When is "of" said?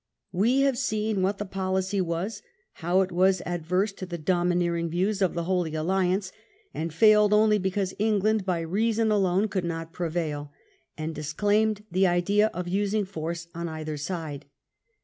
12.47-12.67